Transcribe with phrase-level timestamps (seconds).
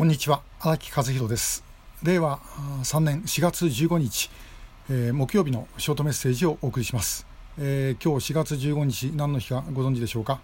[0.00, 0.40] こんにちは。
[0.60, 1.62] 荒木和弘です。
[2.02, 2.38] 令和
[2.82, 4.30] 3年4月15日、
[4.88, 7.26] えー、木曜日のショートメッセージをお送りします、
[7.58, 10.40] えー、今日4月15日何の日かご存知でしょうか、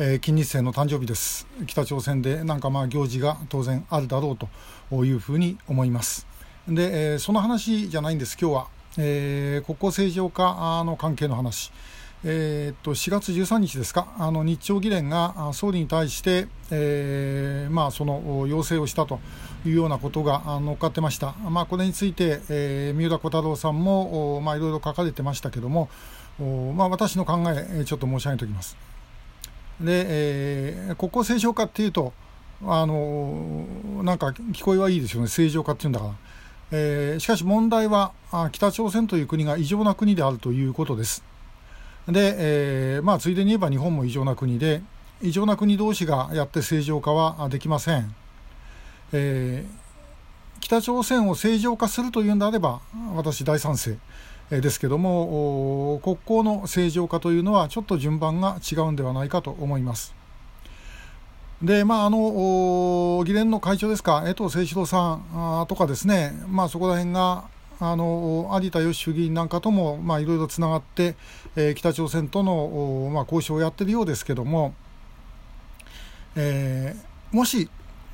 [0.00, 1.46] えー、金日成の誕生日です。
[1.68, 4.36] 北朝鮮でなんかまあ行事が当然あるだろう
[4.90, 6.26] というふうに思います。
[6.66, 8.36] で、え、その話じゃないんです。
[8.36, 8.66] 今日は、
[8.98, 11.70] え、国交正常化の関係の話。
[12.24, 19.20] えー、っと4月13日ですか、あの日朝議連が総理に対して、えー、まあ、その要請をしたと
[19.64, 25.88] いうようなことが乗っかってました、まあ、これについて、えー、三浦小太郎さんも、まあ、いろいろ書かれてましたけども、
[26.74, 28.76] まあ、私の考え、ちょっと申し上げておきます。
[29.80, 32.12] で、えー、国交正常化っていうと、
[32.64, 33.66] あの
[34.02, 36.12] なんか聞こえはいいですよね、正常化っていうんだから。
[36.72, 38.12] えー、しかし問題は
[38.50, 41.22] 北朝鮮という国が異常な国であるということです。
[42.08, 44.82] で、えー、まあ、ついでに言えば日本も異常な国で、
[45.22, 48.14] 異常な国同士がやって正常化はできません。
[49.12, 52.80] えー、北朝鮮を正常化するというんであれば、
[53.14, 53.96] 私大賛成
[54.50, 60.14] ですけども、国交の正常化というのはちょっと順番が違うんではないかと思います。
[61.62, 67.44] で、まあ、あの、議連の会長ですか、江藤誠一郎さんとかですね、まあ、そこら辺が、
[67.78, 71.14] あの有田芳衆議院なんかともいろいろつながって、
[71.56, 74.74] えー、北朝鮮との、まあ、交渉をやってるようですけども、
[76.36, 77.68] えー、もし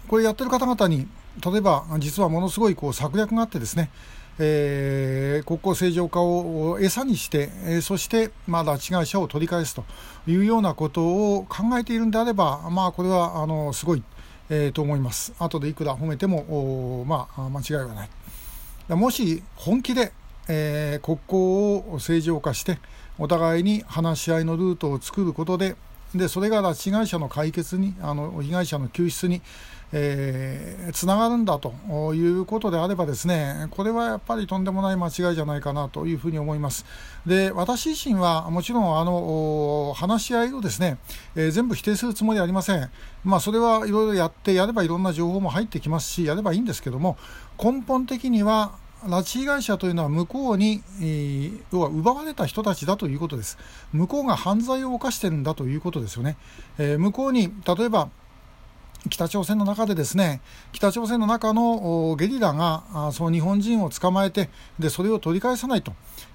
[0.08, 1.06] これやってる方々に
[1.44, 3.90] 例えば実はものすごいこう策略があってですね、
[4.38, 9.84] えー、国交正常化を餌にして、えー、そしてまだ拉致会社を取り返すと
[10.26, 14.02] いうようなことを考えているんであれば、まあ、これはあのすごい、
[14.50, 15.32] えー、と思います。
[15.38, 18.10] 後でいくら褒めても、まあ、間違いはない。
[18.88, 20.12] もし本気で、
[20.48, 22.78] えー、国交を正常化して
[23.18, 25.76] お互いに話し合いのルートを作ることで
[26.14, 29.42] でそれが拉致被害者の解決にあの被害者の救出に
[29.94, 31.74] えー、つながるんだと
[32.14, 36.86] いうことであればですねこれはやっぱりとんでもない間違いじゃないかなというふうに思います。
[37.26, 40.96] で私自身はもちろんあの話し合いをですね、
[41.36, 42.90] えー、全部否定するつもりはありません。
[43.22, 47.18] まあそれはいろいろやってやればいろんな情報も入ってきますしやればいいんですけども
[47.62, 48.72] 根本的には
[49.06, 53.58] 拉致被害者というのは向こうに、えー、要は奪われた人たちだということです。
[53.92, 56.36] 向こうが犯罪を犯してるんだということですよね。
[56.78, 58.08] えー、向こうに、例えば、
[59.10, 60.40] 北朝鮮の中でですね
[60.70, 64.48] 北朝鮮の中のゲリラがその日本人を捕まえて
[64.78, 65.92] でそれを取り返さないと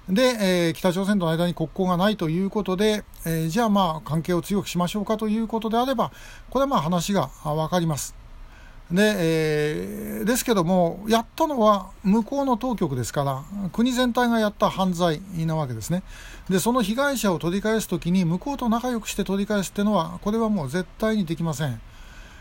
[0.08, 6.12] で、えー、北朝鮮との間に国交がないということで、えー、じゃあまあ関係を強くしましょうかということであれば
[6.50, 8.27] これはまあ話が分かります。
[8.90, 16.02] で、えー、ですけども、やったのは向こうの当局ですから、国全体がやった犯罪なわけですね。
[16.48, 21.80] で、その被害者を取り返すときに、向こうと仲良くして取り返すっていうのは、これはもう絶対にできません。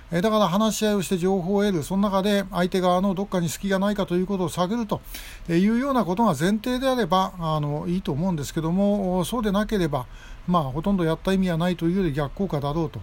[0.09, 5.01] えだから話し合いをして情報を得る、その中で相手側のどっかに隙がないかということを探ると
[5.49, 10.05] いうようなことが前提であればあのいいと思うんですけども、そうでなければ、
[10.47, 13.01] まあ、ほとんどやった意味はないというより逆効果だろうと。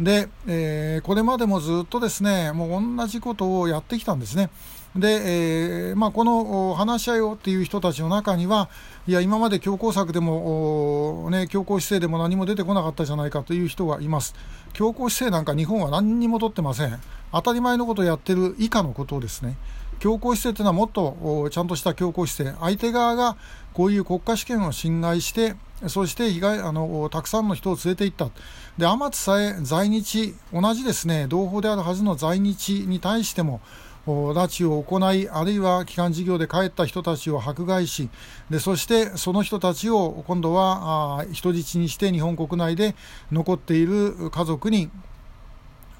[0.00, 4.50] で、えー、これまでもずっとですね、もう同じことをやってきたんですね。
[4.96, 8.68] で、えーまあ、この話し合いをっていう人たちの中には、
[9.06, 14.34] いや、今まで強硬策でも、ね、強硬姿勢でも何も出てこなかったじゃないかという人がいます。
[14.74, 17.00] 強硬姿勢なんか日本は何にも取ってません。
[17.32, 19.56] 当たり前のことをやってる以下のことですね。
[19.98, 23.36] 強硬姿勢というのはもっとちゃんとした強硬姿勢、相手側が
[23.72, 25.54] こういう国家主権を侵害して、
[25.88, 28.30] そして被害あのたくさんの人を連れて行った、
[28.78, 33.60] で天津さえ在日、同じですね同胞であるはずの在日に対しても、
[34.06, 38.10] 拉致を行い、あるいは帰還事業で帰った人たちを迫害し、
[38.50, 42.94] でそしてその人たちを今度は人質にして日本国内で
[43.30, 44.90] 残っている家族に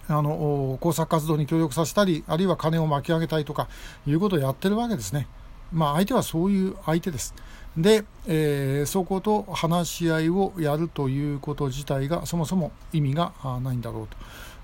[0.09, 3.69] あの工作活動に協力させたり、あるいは金を巻き上げたりとか
[4.07, 5.29] いうことをやってるわけですね。
[5.73, 7.35] まあ、相手はそういう相手です。
[7.77, 14.17] で、えー、そこと話し合いをやるということ自体がそもそも意味がないんだろうと。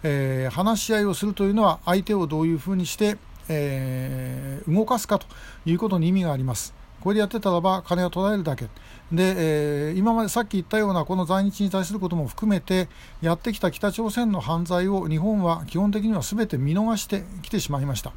[0.02, 3.16] えー、話し合いをするというのは相手をどういうふうにして、
[3.48, 5.26] えー、動かすかと
[5.64, 6.74] いうことに意味があります。
[7.00, 8.66] これでやってたらば金を取られるだけ。
[9.12, 12.88] で、えー、今までさっき言ったようなこの在日に対することも含めて
[13.22, 18.12] やってきた北朝鮮の犯罪を日本は基本的には全て見逃してきてしまいました。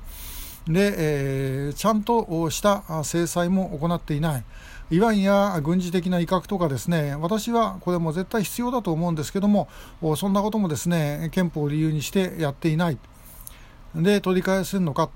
[0.68, 4.44] で、えー、ちゃんとした制裁も行っていない。
[4.92, 9.70] いわんや軍事的な威嚇とかですね、私はこれも絶対必要だと思うんですけども、
[10.18, 12.98] そんなこともですね、憲法を理由にしてやっていない。
[13.96, 15.10] で、取り返せるのか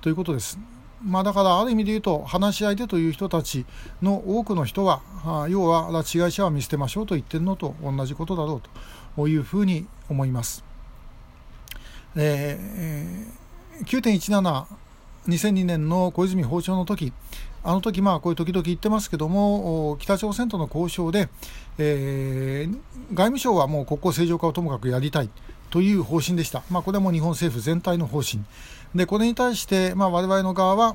[0.00, 0.58] ということです。
[1.02, 3.66] まあ、だからある意味で言うと、話し合いでという人たち
[4.00, 5.02] の多くの人は、
[5.48, 8.62] 要は拉致被害者は見捨てましょうと言ってるのと同じことだろう
[9.16, 10.64] というふうに思います。
[12.14, 13.43] えー
[13.82, 14.66] 9.17
[15.28, 17.12] 2002年の小泉訪朝の時
[17.62, 21.28] あの時まあこういう時々言ってますけども北朝鮮との交渉で、
[21.78, 22.72] えー、
[23.10, 25.30] 外務省はもう国交正常化をともかくやりたい
[25.70, 28.44] という方針でした、まあ、これも日本政府全体の方針。
[28.94, 30.94] でこれに対して、まあ、我々の側は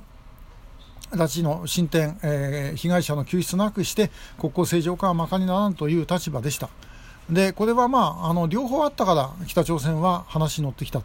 [1.12, 6.70] 拉致の進展、えー、被害者の救出なくして国交正常化はまかにならんという立場でした。
[7.30, 11.02] でこれはまああの両方あったから北朝鮮は話に乗ってきた。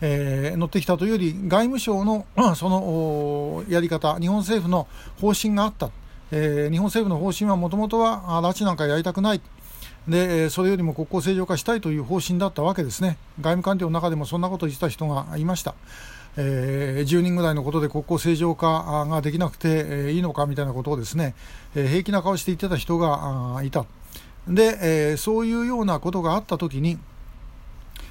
[0.00, 2.26] えー、乗ってきたというより外務省の
[2.56, 4.86] そのやり方日本政府の
[5.20, 5.90] 方針があった、
[6.30, 9.40] えー、日本政府の方針はもともとは拉致なんかやりたくない。
[10.08, 13.16] でそれよりも国交正常化したいという方針だったわけですね。
[13.40, 15.74] 外務官僚の中でもそんなことを言ってた人がいました。
[16.36, 21.34] えー、10人ぐらいのことで国交正常化ができなくて、いいのかみたいなことをですね、
[21.74, 23.86] えー、平気な顔して言ってた人がいた。
[24.48, 26.98] で、えー、そういうようなことがあったときに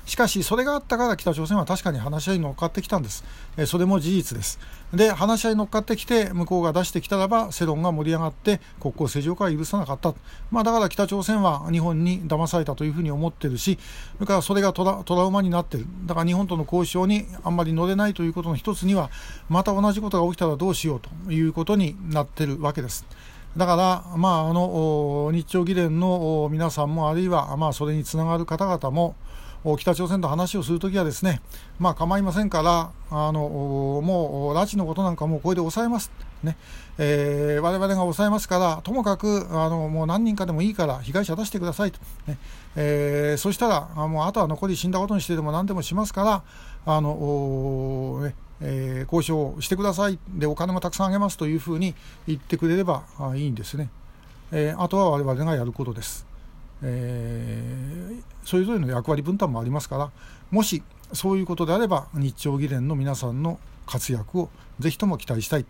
[0.05, 3.23] しかし、それがあったから北朝鮮は確かに話し合いに乗っかってきたんです。
[3.55, 4.59] えそれも事実です。
[4.93, 10.13] で、話し合いに乗っかってきて、向こうが出してきたらば、世論が盛り上がって、国交正常化は許さなかった。
[10.51, 13.79] まあ、だから北朝鮮は日本に騙されたというふうに思ってるし、
[14.15, 15.85] それからそれがトラトラウマになってる。
[16.05, 19.09] だから日本との交渉にあんまり乗れないということの一つには、
[19.49, 23.05] また同じことが起きたらどうしようということになってるわけです。
[23.55, 29.15] だから、まあ、あの日朝議連の皆さんも、あるいは、まあ、それにつながる方々も、
[29.63, 31.41] 北朝鮮と話をするときはですね、
[31.79, 33.41] まあ構いませんから、あの
[34.03, 36.11] もう拉致のことなんかもうこれで抑えます。
[36.43, 36.57] ね
[36.97, 42.37] えー、我々が抑えますから、ともかくあのもう何人かでもいいから被害者出してくださいと、ね
[42.75, 46.43] えー、そしたら、あもうあとは残り死んだことにしてでも何でもしますから、
[46.85, 51.95] あのねえー、交渉してくださいで、お金もたくさんあげますというふうに
[52.27, 53.03] 言ってくれれば
[53.35, 53.89] いいんですね。
[54.51, 56.25] えー、あとは我々がやることです。
[56.81, 57.72] えー、
[58.43, 60.11] それぞれの役割分担もありますから
[60.51, 64.49] もしそういうことであれば日朝議連の皆さんの活躍を
[64.79, 65.65] ぜひとも期待したい、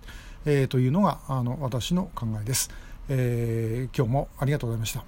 [0.45, 2.69] えー、というのがあの私の考えです、
[3.09, 5.01] えー、今日もありがとうございました。